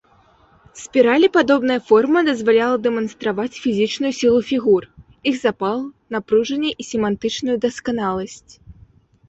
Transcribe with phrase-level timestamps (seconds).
[0.83, 4.83] Спіралепадобная форма дазваляла дэманстраваць фізічную сілу фігур,
[5.31, 5.79] іх запал,
[6.19, 8.51] напружанне і семантычную дасканаласць.